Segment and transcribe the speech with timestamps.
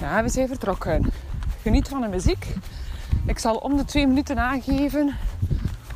[0.00, 1.12] Ja, we zijn vertrokken.
[1.62, 2.46] Geniet van de muziek.
[3.26, 5.14] Ik zal om de twee minuten aangeven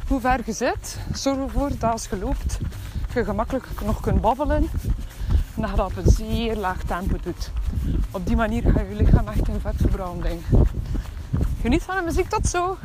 [0.08, 0.98] hoe ver je zit.
[1.12, 2.58] Zorg ervoor dat als je loopt,
[3.14, 4.68] je gemakkelijk nog kunt babbelen.
[5.54, 7.50] En dat je dat op een zeer laag tempo doet.
[8.10, 10.40] Op die manier ga je lichaam echt in vetverbranding.
[11.60, 12.76] Geniet van de muziek, tot zo!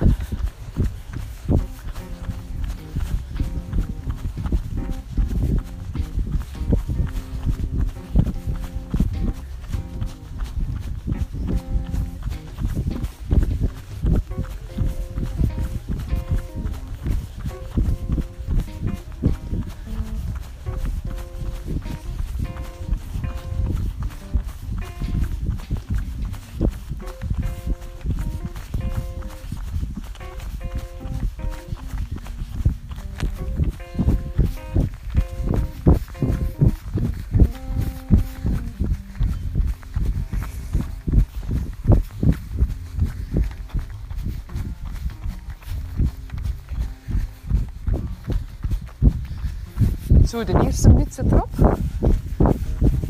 [50.37, 51.55] Zo, de eerste zit erop.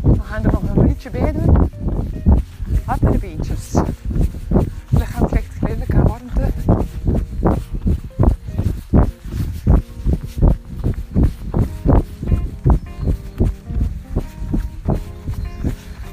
[0.02, 1.72] We gaan er nog een minuutje bij doen.
[2.86, 3.74] Naar de beentjes.
[3.74, 6.52] Het lichaam krijgt geleidelijk aan warmte.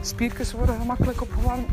[0.01, 1.69] Spiertjes worden gemakkelijk opgewarmd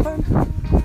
[0.00, 0.77] fun.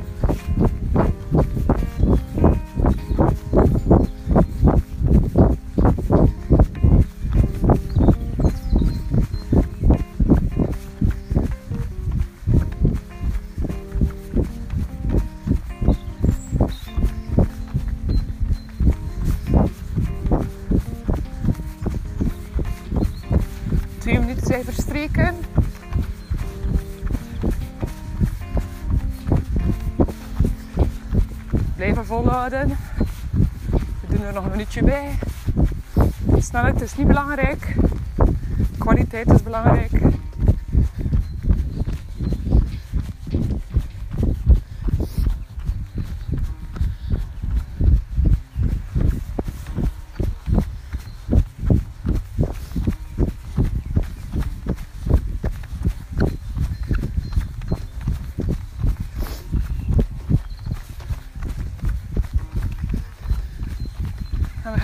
[34.73, 34.97] čebe,
[36.41, 37.61] snanek tesni bila rek,
[38.81, 39.92] kvalitete zbila rek.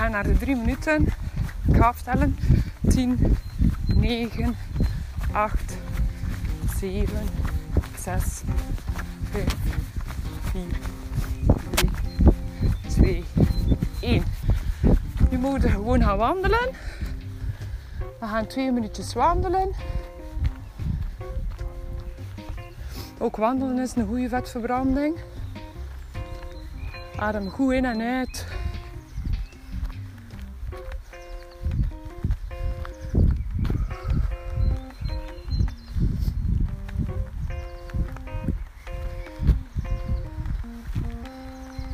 [0.09, 1.05] Naar de drie minuten.
[1.67, 2.37] Ik ga aftellen.
[2.89, 3.37] 10,
[3.95, 4.55] 9,
[5.31, 5.77] 8,
[6.77, 7.13] 7,
[7.99, 8.41] 6,
[9.31, 9.55] 5,
[10.41, 10.61] 4,
[11.71, 11.89] 3,
[12.87, 13.23] 2,
[14.01, 14.23] 1.
[15.29, 16.69] Nu mogen we gewoon gaan wandelen.
[18.19, 19.71] We gaan twee minuutjes wandelen.
[23.17, 25.17] Ook wandelen is een goede vetverbranding.
[27.15, 28.48] Adem goed in en uit.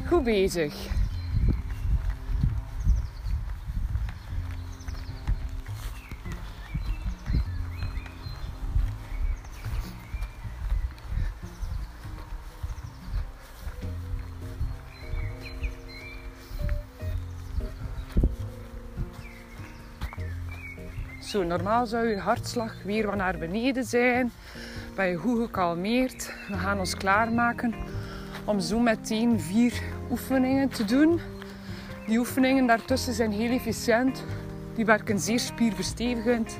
[0.08, 0.74] Goed bezig.
[21.22, 24.32] Zo, normaal zou je hartslag weer wat naar beneden zijn.
[24.96, 26.34] Ben je goed gekalmeerd.
[26.48, 27.74] We gaan ons klaarmaken
[28.46, 31.20] om zo meteen vier oefeningen te doen.
[32.08, 34.24] Die oefeningen daartussen zijn heel efficiënt.
[34.76, 36.58] Die werken zeer spierverstevigend.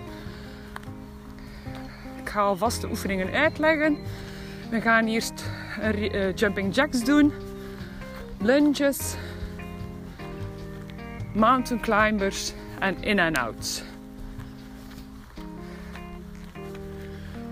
[2.22, 3.98] Ik ga alvast de oefeningen uitleggen.
[4.70, 5.46] We gaan eerst
[5.94, 7.32] uh, jumping jacks doen,
[8.42, 9.16] lunges,
[11.34, 13.84] mountain climbers en in en outs.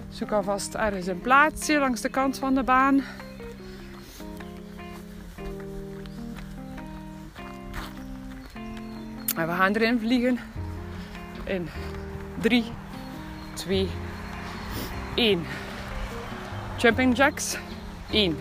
[0.10, 3.04] Zoek alvast ergens een plaatsje langs de kant van de baan.
[9.44, 10.40] En we gaan erin vliegen.
[11.44, 11.70] In
[12.42, 12.64] 3,
[13.54, 13.88] 2,
[15.16, 15.46] 1.
[16.78, 17.58] Jumping jacks.
[18.12, 18.38] 1,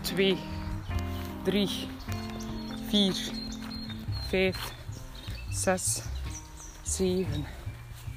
[0.00, 0.36] 2,
[1.42, 1.88] 3,
[2.88, 3.14] 4,
[4.28, 4.72] 5,
[5.50, 6.02] 6,
[6.82, 7.26] 7,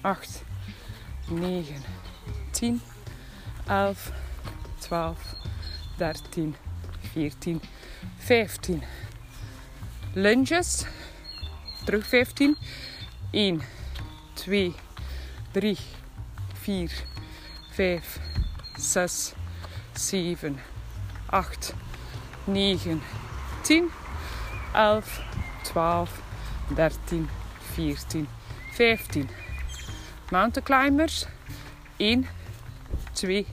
[0.01, 0.43] 8,
[1.29, 1.65] 9,
[2.51, 2.81] 10,
[3.67, 4.11] 11,
[4.79, 5.35] 12,
[5.97, 6.55] 13,
[7.13, 7.61] 14,
[8.17, 8.83] 15.
[10.13, 10.85] Lunges.
[11.87, 12.57] Terug 15.
[13.31, 13.61] 1,
[14.35, 14.73] 2,
[15.53, 15.77] 3,
[16.53, 16.89] 4,
[17.71, 18.19] 5,
[18.77, 19.35] 6,
[19.93, 20.59] 7,
[21.31, 21.73] 8,
[22.45, 23.01] 9,
[23.63, 23.89] 10,
[24.73, 25.23] 11,
[25.63, 26.09] 12,
[26.75, 27.29] 13,
[27.73, 28.27] 14,
[28.73, 29.29] 15.
[30.29, 31.25] Mountain climbers.
[31.99, 32.27] 1,
[33.13, 33.45] 2,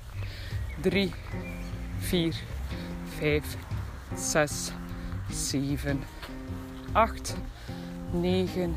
[0.82, 1.12] 3,
[2.00, 2.32] 4,
[3.20, 3.56] 5,
[4.16, 4.72] 6,
[5.30, 6.04] 7,
[6.94, 7.36] 8,
[8.14, 8.76] 9,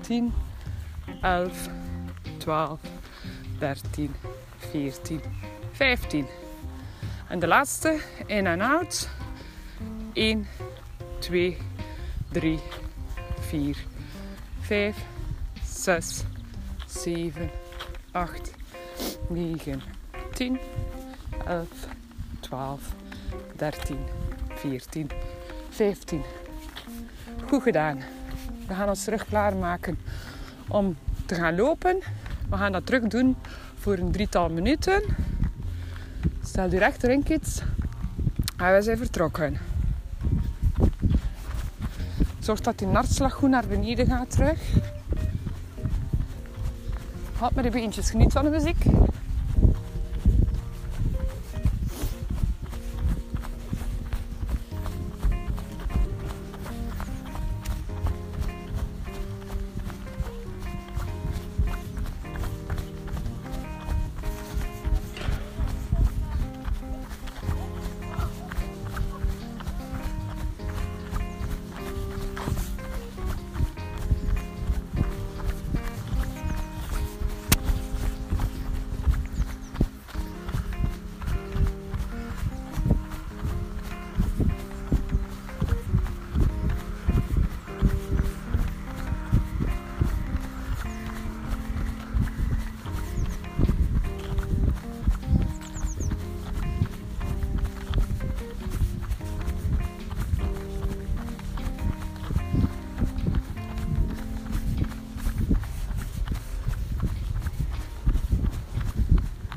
[0.00, 0.32] 10,
[1.22, 1.70] 11,
[2.38, 2.80] 12,
[3.58, 4.14] 13,
[4.58, 5.20] 14,
[5.72, 6.26] 15.
[7.28, 9.08] En de laatste, in en out.
[10.12, 10.46] 1,
[11.18, 11.56] 2,
[12.32, 12.58] 3,
[13.40, 13.74] 4,
[14.60, 14.96] 5,
[15.64, 16.24] 6,
[16.86, 17.50] 7,
[18.12, 18.52] 8,
[19.28, 19.80] 9,
[20.32, 20.58] 10,
[21.46, 21.66] 11,
[22.40, 22.94] 12,
[23.56, 23.98] 13,
[24.54, 25.10] 14,
[25.70, 26.22] 15.
[27.46, 28.13] Goed gedaan.
[28.66, 29.98] We gaan ons terug klaarmaken
[30.68, 30.96] om
[31.26, 32.02] te gaan lopen.
[32.50, 33.36] We gaan dat terug doen
[33.74, 35.02] voor een drietal minuten.
[36.44, 37.62] Stel je recht erin, kids.
[38.56, 39.58] En we zijn vertrokken.
[42.38, 44.60] Zorg dat die hartslag goed naar beneden gaat terug.
[47.38, 48.84] Houd met de beentjes, geniet van de muziek.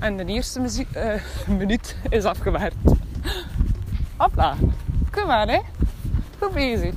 [0.08, 1.14] En de eerste muziek, uh,
[1.60, 2.76] minuut is afgewerkt.
[4.18, 4.56] Hopla.
[5.12, 5.60] Kom maar, hè.
[6.40, 6.94] Goed bezig.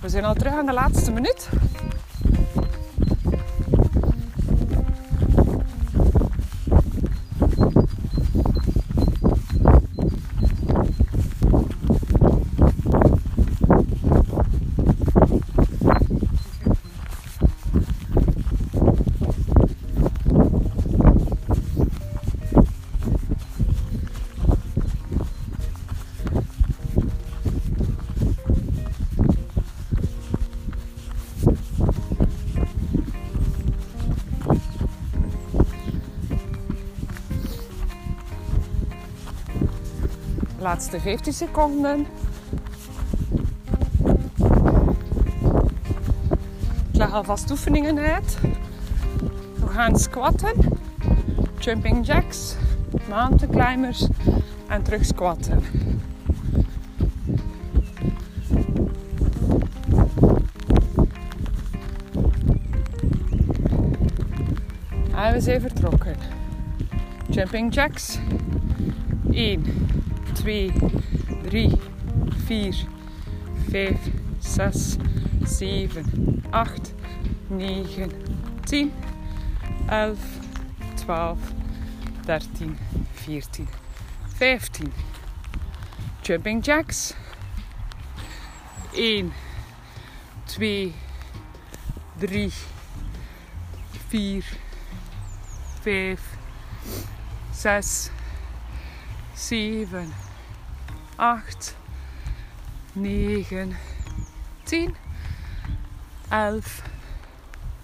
[0.00, 1.48] We zijn al terug aan de laatste minuut.
[40.70, 42.06] Laatste 15 seconden.
[46.90, 48.38] Ik leg alvast oefeningen uit.
[49.54, 50.52] We gaan squatten,
[51.58, 52.56] jumping jacks,
[53.08, 54.08] mountain climbers
[54.68, 55.62] en terug squatten.
[65.14, 66.16] En we zijn vertrokken.
[67.28, 68.18] Jumping jacks.
[69.30, 69.64] 1,
[70.42, 70.72] 2,
[71.44, 71.78] 3,
[72.48, 72.86] 4,
[73.70, 73.98] 5,
[74.40, 74.98] 6,
[75.44, 76.04] 7,
[76.52, 76.94] 8,
[77.50, 78.08] 9,
[78.64, 78.92] 10,
[79.88, 80.16] 11,
[80.96, 81.38] 12,
[82.26, 82.76] 13,
[83.14, 83.68] 14,
[84.38, 84.92] 15.
[86.22, 87.14] Jumping jacks.
[88.94, 89.32] 1,
[90.46, 90.92] 2,
[92.18, 92.50] 3,
[94.10, 94.42] 4,
[95.84, 96.18] 5,
[97.52, 98.10] 6,
[99.34, 100.29] 7,
[101.20, 101.76] 8,
[102.92, 103.76] 9,
[104.62, 104.96] 10,
[106.30, 106.82] 11,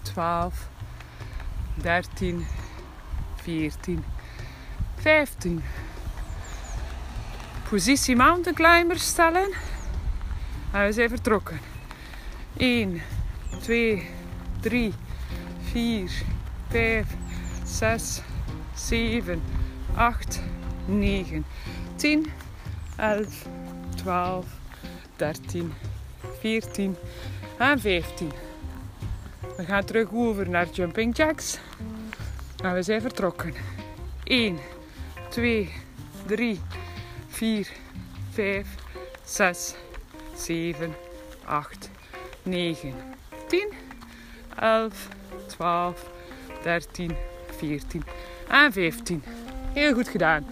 [0.01, 0.69] 12,
[1.75, 2.45] 13,
[3.35, 4.03] 14,
[4.95, 5.63] 15.
[7.69, 9.53] Positie mountain climber stellen.
[10.71, 11.59] En we zijn vertrokken.
[12.57, 13.01] 1,
[13.61, 14.09] 2,
[14.59, 14.93] 3,
[15.71, 16.11] 4,
[16.69, 17.07] 5,
[17.63, 18.21] 6,
[18.73, 19.41] 7,
[19.95, 20.41] 8,
[20.85, 21.45] 9,
[21.95, 22.31] 10,
[22.97, 23.45] 11,
[23.95, 24.45] 12,
[25.15, 25.73] 13,
[26.39, 26.95] 14
[27.57, 28.31] en 15.
[29.57, 31.57] We gaan terug over naar jumping jacks.
[32.63, 33.53] En we zijn vertrokken.
[34.23, 34.57] 1,
[35.29, 35.71] 2,
[36.25, 36.59] 3,
[37.27, 37.67] 4,
[38.29, 38.67] 5,
[39.23, 39.75] 6,
[40.35, 40.95] 7,
[41.45, 41.89] 8,
[42.43, 42.93] 9,
[43.47, 43.73] 10,
[44.59, 45.07] 11,
[45.47, 46.09] 12,
[46.63, 47.15] 13,
[47.57, 48.03] 14
[48.47, 49.23] en 15.
[49.73, 50.45] Heel goed gedaan.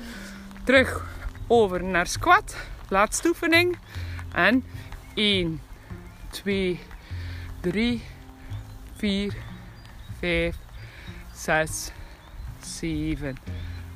[0.64, 1.14] Terug
[1.48, 2.56] over naar squat.
[2.88, 3.78] Laatste oefening.
[4.32, 4.64] En
[5.14, 5.62] 1,
[6.30, 6.80] 2,
[7.60, 8.02] 3,
[8.96, 9.36] 4,
[10.20, 10.56] 5,
[11.34, 11.92] 6,
[12.60, 13.36] 7,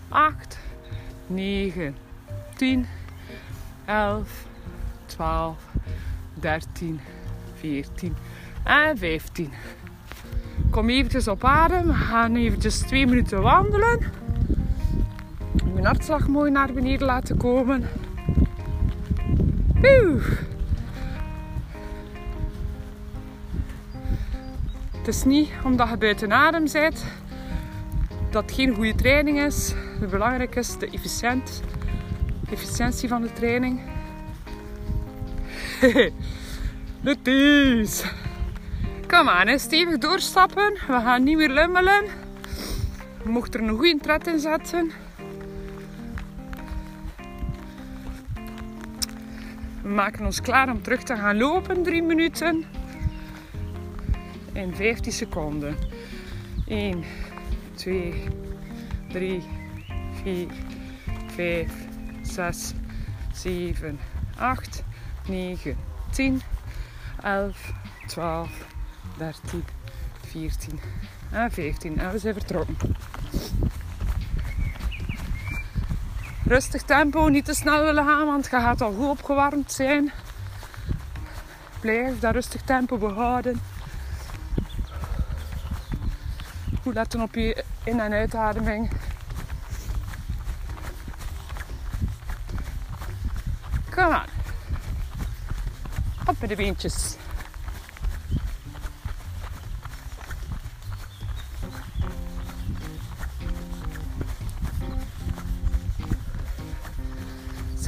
[0.10, 0.60] 8,
[1.28, 1.96] 9,
[2.56, 2.88] 10,
[3.86, 4.46] 11,
[5.06, 5.58] 12,
[6.34, 7.00] 13,
[7.56, 8.16] 14
[8.64, 9.54] en 15.
[10.70, 11.88] Kom eventjes op adem.
[11.88, 14.00] We gaan eventjes twee minuten wandelen.
[15.80, 17.90] Mijn hartslag mooi naar beneden laten komen.
[24.98, 27.06] Het is niet omdat je buiten adem bent
[28.32, 29.74] dat het geen goede training is.
[30.00, 31.62] Het belangrijk is de efficiënt,
[32.52, 33.82] efficiëntie van de training.
[37.02, 38.04] Luties!
[39.08, 40.74] Kom aan, stevig doorstappen.
[40.74, 42.06] We gaan niet meer lummelen.
[43.24, 44.92] Mocht er een goede tred in zetten.
[49.90, 51.84] We maken ons klaar om terug te gaan lopen.
[51.84, 52.66] 3 minuten.
[54.54, 55.78] In 15 seconden.
[56.68, 57.04] 1,
[57.74, 58.24] 2,
[59.08, 59.44] 3,
[60.24, 60.48] 4,
[61.28, 61.72] 5,
[62.22, 62.74] 6,
[63.34, 64.00] 7,
[64.38, 64.84] 8,
[65.28, 65.78] 9,
[66.10, 66.42] 10,
[67.24, 67.74] 11,
[68.08, 68.66] 12,
[69.18, 69.64] 13,
[70.28, 70.80] 14
[71.32, 71.98] en 15.
[71.98, 72.78] En we zijn vertrokken.
[76.50, 80.12] Rustig tempo, niet te snel willen gaan, want je gaat al goed opgewarmd zijn.
[81.80, 83.62] Blijf dat rustig tempo behouden.
[86.82, 88.92] Goed letten op je in- en uitademing.
[93.90, 94.28] Kom aan.
[96.26, 97.16] Op de beentjes.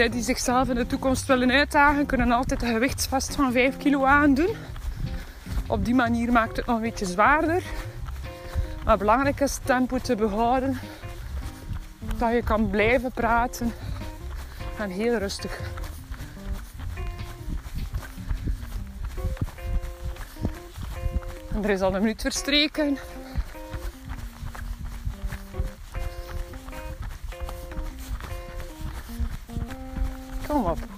[0.10, 4.56] Die zichzelf in de toekomst willen uitdagen, kunnen altijd een gewichtsvast van 5 kilo aandoen.
[5.68, 7.64] Op die manier maakt het nog een beetje zwaarder.
[8.86, 10.80] Maar belangrijk is tempo te behouden.
[12.18, 13.74] Dat je kan blijven praten.
[14.80, 15.60] En heel rustig.
[21.54, 22.98] En er is al een minuut verstreken.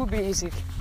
[0.04, 0.73] Kom op, goed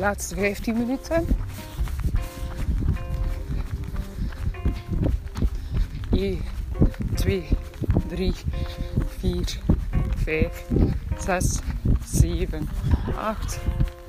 [0.00, 1.26] laatste 15 minuten.
[6.10, 6.42] 1,
[7.14, 7.48] 2,
[8.08, 8.34] 3,
[9.18, 9.58] 4,
[10.16, 10.66] 5,
[11.18, 11.58] 6,
[12.04, 12.68] 7,
[13.16, 13.60] 8,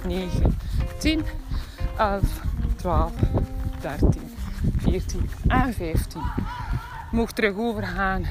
[0.05, 0.57] 9,
[0.97, 1.23] 10,
[1.97, 2.41] 11,
[2.75, 3.11] 12,
[3.81, 4.21] 13,
[4.77, 6.21] 14 en 15.
[7.11, 8.25] Mocht terug overgaan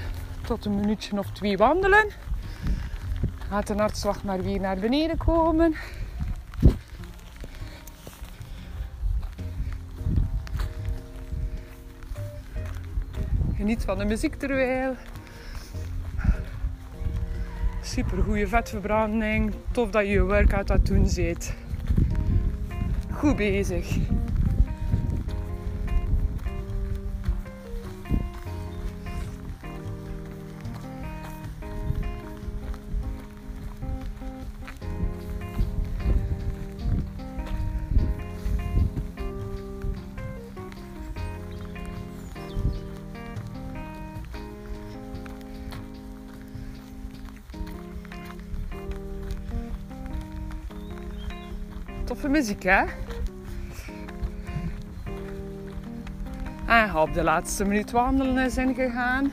[0.46, 2.08] tot een minuutje of twee wandelen.
[3.48, 5.74] Gaat de hartslag maar weer naar beneden komen.
[13.70, 14.96] Geniet van de muziek terwijl.
[17.82, 19.54] Super goede vetverbranding.
[19.72, 21.54] Tof dat je je workout aan doen zit.
[23.10, 23.96] Goed bezig.
[52.10, 52.84] Toffe muziek, hè?
[56.66, 59.32] En op de laatste minuut wandelen is ingegaan.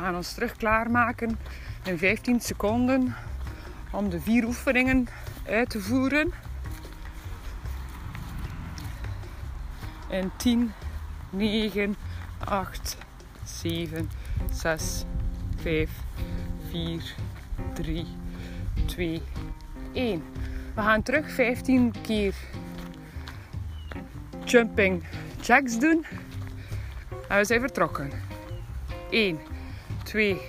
[0.00, 1.38] Gaan ons terug klaarmaken
[1.84, 3.14] in 15 seconden
[3.90, 5.08] om de vier oefeningen
[5.46, 6.32] uit te voeren.
[10.08, 10.72] In 10,
[11.30, 11.96] 9,
[12.44, 12.96] 8,
[13.44, 14.10] 7,
[14.52, 15.04] 6,
[15.56, 15.90] 5,
[16.70, 17.14] 4,
[17.74, 18.06] 3,
[18.86, 19.22] 2,
[19.92, 20.22] 1.
[20.74, 22.34] We gaan terug 15 keer
[24.44, 25.04] jumping
[25.40, 26.04] jacks doen.
[27.28, 28.10] En we zijn vertrokken.
[29.10, 29.38] 1,
[30.10, 30.40] 2,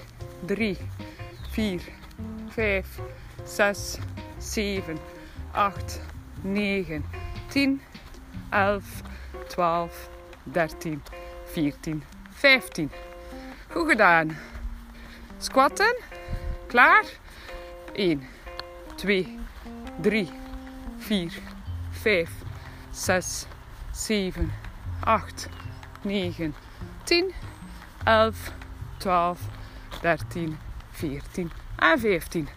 [0.48, 0.76] 3,
[1.52, 1.80] 4,
[2.56, 2.84] 5,
[3.46, 4.00] 6,
[4.40, 4.98] 7,
[5.54, 6.02] 8,
[6.44, 7.04] 9,
[7.50, 7.82] 10,
[8.50, 9.04] 11,
[9.50, 10.10] 12,
[10.46, 11.02] 13,
[11.54, 12.92] 14, 15.
[13.74, 14.38] Goed gedaan.
[15.38, 15.96] Squatten.
[16.68, 17.06] Klaar.
[17.94, 18.22] 1,
[18.96, 19.28] 2,
[20.02, 20.30] 3,
[20.98, 21.30] 4,
[22.04, 22.30] 5,
[22.92, 23.48] 6,
[23.92, 24.52] 7,
[25.06, 25.50] 8,
[26.02, 26.54] 9,
[27.04, 27.34] 10,
[28.06, 28.61] 11,
[29.02, 29.40] 12,
[30.02, 30.58] 13,
[30.92, 32.48] 14 en 15.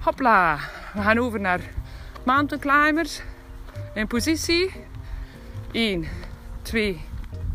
[0.00, 0.58] Hopla.
[0.94, 1.60] We gaan over naar
[2.24, 3.22] mountain climbers.
[3.94, 4.72] In positie.
[5.72, 6.06] 1,
[6.62, 7.00] 2,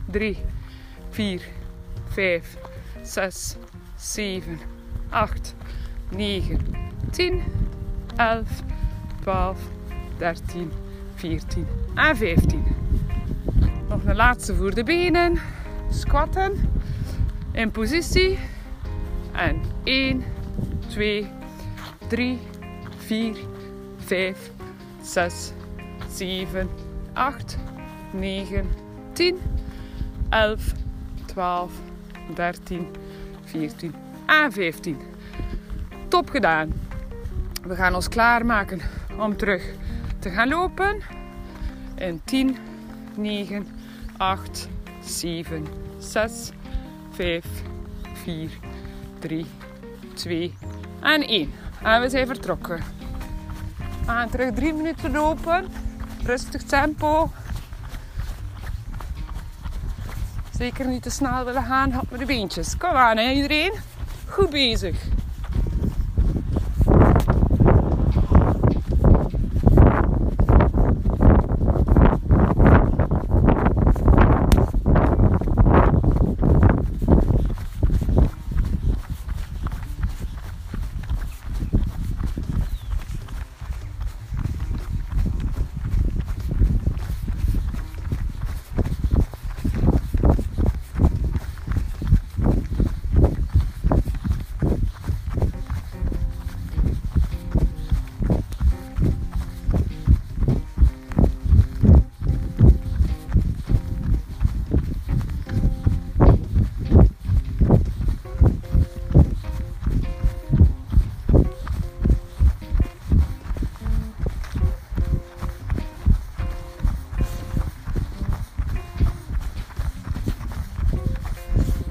[0.05, 0.37] 3,
[1.09, 1.41] 4,
[2.07, 2.57] 5,
[3.01, 3.55] 6,
[3.95, 4.59] 7,
[5.09, 5.55] 8,
[6.09, 6.59] 9,
[7.11, 7.43] 10,
[8.15, 8.47] 11,
[9.21, 9.59] 12,
[10.17, 10.71] 13,
[11.15, 12.63] 14 en 15.
[13.89, 15.39] Nog een laatste voor de benen.
[15.89, 16.74] Squatten.
[17.55, 18.37] In positie.
[19.31, 20.23] En 1,
[20.87, 21.27] 2,
[22.07, 22.39] 3,
[22.97, 23.35] 4,
[23.97, 24.51] 5,
[25.01, 25.51] 6,
[26.09, 26.69] 7,
[27.13, 27.57] 8,
[28.11, 28.65] 9,
[29.13, 29.37] 10,
[30.29, 30.73] 11,
[31.25, 31.71] 12,
[32.33, 32.87] 13,
[33.45, 33.93] 14
[34.25, 34.97] en 15.
[36.07, 36.73] Top gedaan.
[37.63, 38.81] We gaan ons klaarmaken
[39.17, 39.63] om terug
[40.19, 41.01] te gaan lopen.
[41.95, 42.57] In 10,
[43.15, 43.65] 9,
[44.17, 44.69] 8,
[45.03, 45.65] 7,
[45.99, 46.51] 6,
[47.15, 47.45] 5,
[48.23, 48.49] 4,
[49.19, 49.45] 3,
[50.13, 50.53] 2
[51.01, 51.53] en 1.
[51.83, 52.83] En we zijn vertrokken.
[54.05, 55.67] We terug 3 minuten lopen.
[56.23, 57.31] Rustig tempo.
[60.57, 61.91] Zeker niet te snel willen gaan.
[61.91, 62.77] Hap met de beentjes.
[62.77, 63.73] Kom aan hè, iedereen.
[64.27, 65.14] Goed bezig.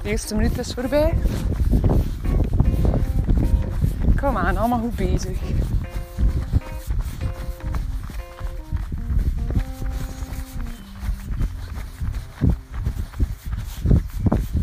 [0.05, 1.13] De eerste minuut is voorbij.
[4.15, 5.37] Kom aan, allemaal goed bezig.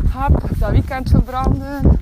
[0.09, 1.99] Hap, dat weekend verbranden.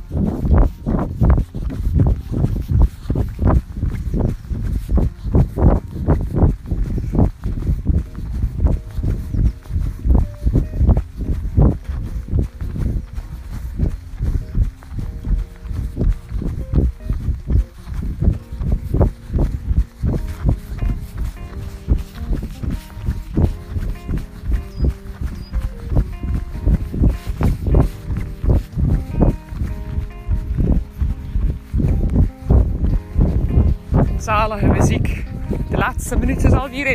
[36.11, 36.87] Laatste minuut is alweer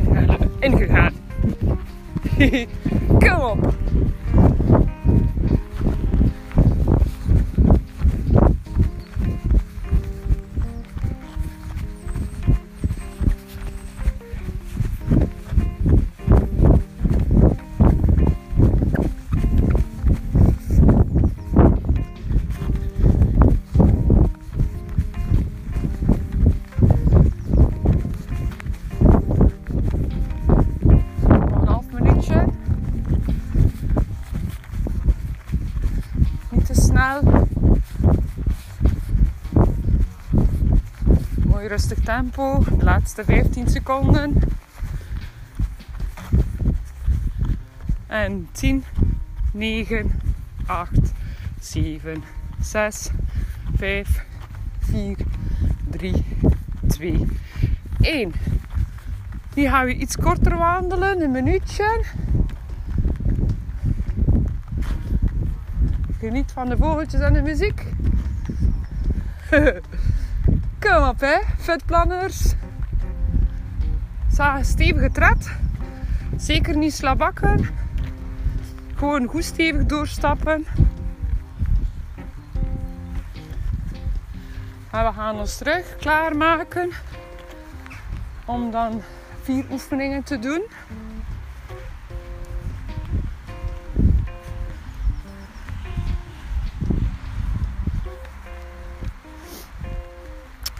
[0.60, 1.12] ingegaan.
[2.36, 2.75] Kom
[41.76, 42.64] rustig tempo.
[42.78, 44.34] De laatste 15 seconden.
[48.06, 48.84] En 10,
[49.52, 50.10] 9,
[50.66, 50.90] 8,
[51.60, 52.22] 7,
[52.60, 53.10] 6,
[53.76, 54.24] 5,
[54.78, 55.16] 4,
[55.90, 56.24] 3,
[56.86, 57.26] 2,
[58.00, 58.32] 1.
[59.54, 62.04] Die gaan we iets korter wandelen, een minuutje.
[66.18, 67.86] Geniet van de vogeltjes en de muziek.
[70.80, 72.54] Kom op, hè, vetplanners.
[74.60, 75.50] Stevige tred.
[76.36, 77.68] Zeker niet slabakken.
[78.94, 80.66] Gewoon goed stevig doorstappen.
[84.90, 86.90] En we gaan ons terug klaarmaken
[88.44, 89.02] om dan
[89.42, 90.62] vier oefeningen te doen.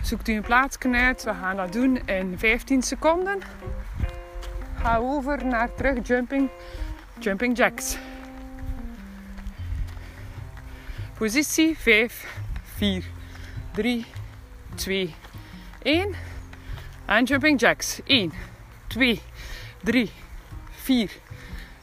[0.07, 1.25] Zoekt u een plaats uit.
[1.25, 3.41] We gaan dat doen in 15 seconden.
[4.79, 6.51] Ga over naar terug jumping,
[7.19, 7.97] jumping jacks.
[11.19, 12.27] Positie 5,
[12.63, 13.05] 4,
[13.73, 14.07] 3,
[14.75, 15.15] 2,
[15.83, 16.15] 1.
[17.05, 18.01] En jumping jacks.
[18.05, 18.33] 1,
[18.87, 19.21] 2,
[19.83, 20.11] 3,
[20.71, 21.11] 4,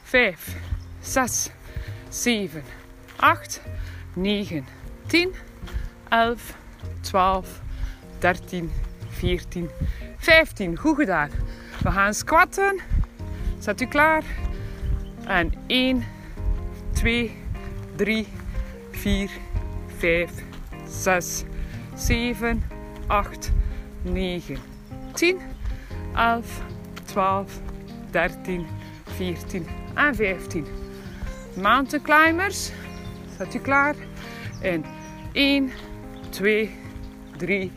[0.02, 0.56] 5,
[1.00, 1.50] 6,
[2.08, 2.62] 7,
[3.16, 3.60] 8,
[4.14, 4.66] 9,
[5.06, 5.34] 10,
[6.08, 6.56] 11,
[7.00, 7.62] 12,
[8.18, 8.70] 13,
[9.08, 9.70] 14,
[10.18, 10.76] 15.
[10.76, 11.30] Goed gedaan.
[11.82, 12.80] We gaan squatten.
[13.58, 14.24] Zet u klaar.
[15.26, 16.04] En 1,
[16.92, 17.36] 2,
[17.96, 18.26] 3,
[18.90, 19.30] 4,
[19.96, 20.30] 5,
[20.88, 21.44] 6,
[21.94, 22.62] 7,
[23.06, 23.52] 8,
[24.02, 24.56] 9,
[25.12, 25.38] 10,
[26.16, 26.62] 11,
[27.04, 27.60] 12,
[28.10, 28.66] 13,
[29.16, 30.66] 14 en 15.
[31.54, 32.72] Mountain climbers.
[33.38, 33.94] Zet u klaar.
[34.60, 34.84] En
[35.32, 35.70] 1,
[36.30, 36.70] 2,
[37.36, 37.72] 3,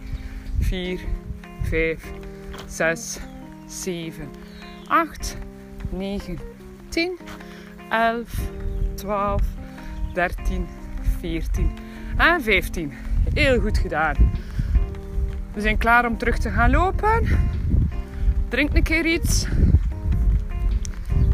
[0.67, 0.99] 4,
[1.61, 2.03] 5,
[2.65, 3.19] 6,
[3.67, 4.29] 7,
[4.87, 5.37] 8,
[5.89, 6.37] 9,
[6.89, 7.17] 10,
[7.89, 8.39] 11,
[8.95, 9.41] 12,
[10.13, 10.67] 13,
[11.19, 11.71] 14
[12.17, 12.93] en 15.
[13.33, 14.15] Heel goed gedaan.
[15.53, 17.27] We zijn klaar om terug te gaan lopen.
[18.49, 19.47] Drink een keer iets.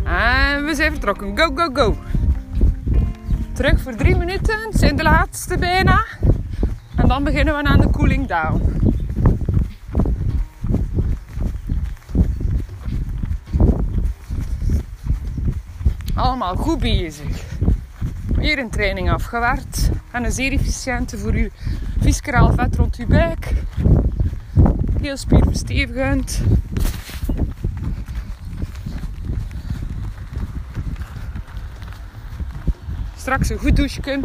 [0.04, 1.38] En we zijn vertrokken.
[1.38, 1.98] Go, go, go.
[3.54, 4.60] Terug voor drie minuten.
[4.66, 6.06] Het zijn de laatste bijna.
[6.96, 8.83] En dan beginnen we aan de cooling down.
[16.24, 17.44] Allemaal goed bezig.
[18.36, 19.90] Weer een training afgewerkt.
[20.12, 21.50] En een zeer efficiënte voor uw
[22.00, 23.54] visceraal vet rond uw buik.
[25.02, 26.42] Heel spierverstevigend.
[33.16, 34.24] Straks een goed douchen.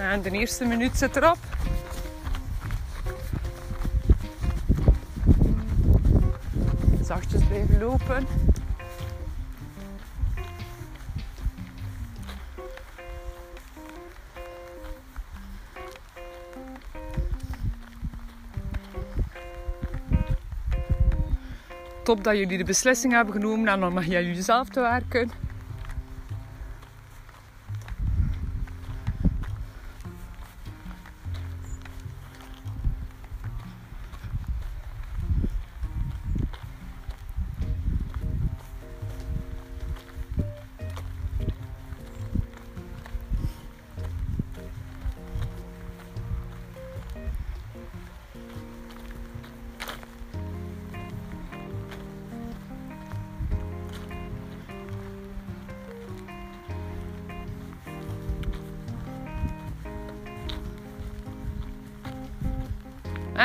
[0.00, 1.38] En de eerste minuut zit erop.
[7.02, 8.26] Zachtjes blijven lopen.
[22.02, 25.49] Top dat jullie de beslissing hebben genomen en dan mag jij jullie zelf te werken.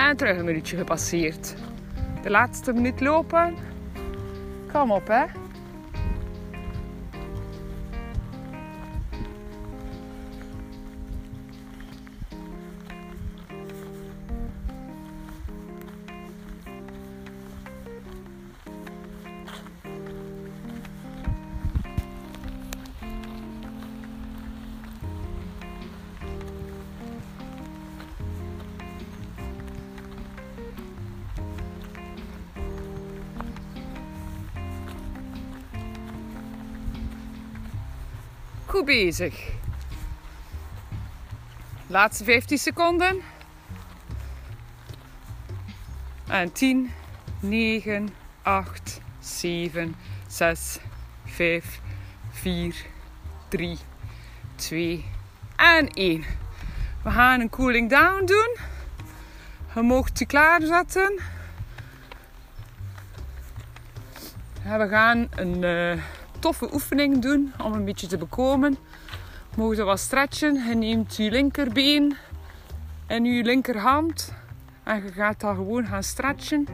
[0.05, 1.55] En terug een minuutje gepasseerd.
[2.23, 3.55] De laatste minuut lopen.
[4.71, 5.23] Kom op, hè.
[38.83, 39.51] Bezig.
[41.87, 43.21] Laatste 15 seconden.
[46.27, 46.91] En 10,
[47.39, 48.09] 9,
[48.41, 49.95] 8, 7,
[50.27, 50.79] 6,
[51.25, 51.79] 5,
[52.31, 52.75] 4,
[53.47, 53.77] 3,
[54.55, 55.05] 2
[55.55, 56.23] en 1.
[57.03, 58.57] We gaan een cooling down doen.
[59.75, 61.19] Je mocht je klaarzetten.
[64.63, 66.03] En we gaan een uh,
[66.45, 68.77] toffe oefening doen om een beetje te bekomen.
[69.55, 70.67] Mogen wat stretchen.
[70.67, 72.15] Je neemt je linkerbeen
[73.07, 74.33] en je linkerhand
[74.83, 76.67] en je gaat dan gewoon gaan stretchen.